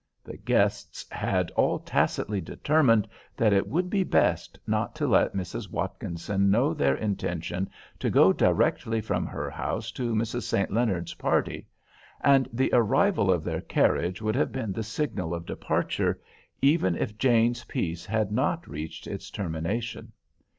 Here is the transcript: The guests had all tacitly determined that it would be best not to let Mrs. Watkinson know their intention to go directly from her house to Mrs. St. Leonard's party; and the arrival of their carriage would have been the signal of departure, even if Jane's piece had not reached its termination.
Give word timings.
The 0.23 0.37
guests 0.37 1.05
had 1.11 1.51
all 1.51 1.77
tacitly 1.77 2.41
determined 2.41 3.07
that 3.37 3.53
it 3.53 3.67
would 3.67 3.87
be 3.87 4.03
best 4.03 4.57
not 4.65 4.95
to 4.95 5.05
let 5.05 5.35
Mrs. 5.35 5.69
Watkinson 5.69 6.49
know 6.49 6.73
their 6.73 6.95
intention 6.95 7.69
to 7.99 8.09
go 8.09 8.33
directly 8.33 8.99
from 8.99 9.27
her 9.27 9.47
house 9.51 9.91
to 9.91 10.15
Mrs. 10.15 10.41
St. 10.41 10.71
Leonard's 10.71 11.13
party; 11.13 11.67
and 12.19 12.49
the 12.51 12.71
arrival 12.73 13.31
of 13.31 13.43
their 13.43 13.61
carriage 13.61 14.23
would 14.23 14.33
have 14.33 14.51
been 14.51 14.71
the 14.73 14.81
signal 14.81 15.35
of 15.35 15.45
departure, 15.45 16.19
even 16.63 16.95
if 16.95 17.19
Jane's 17.19 17.65
piece 17.65 18.03
had 18.03 18.31
not 18.31 18.67
reached 18.67 19.05
its 19.05 19.29
termination. 19.29 20.13